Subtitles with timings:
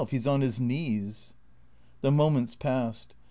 [0.09, 1.35] He 's on his knees."
[2.01, 3.13] The moments passed.